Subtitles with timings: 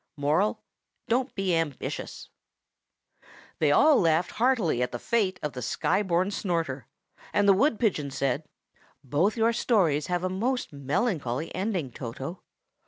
[0.17, 0.63] Moral:
[1.07, 2.29] don't be ambitious.
[3.59, 6.87] They all laughed heartily at the fate of the Sky born Snorter;
[7.31, 8.49] and the wood pigeon said,
[9.03, 12.41] "Both your stories have a most melancholy ending, Toto.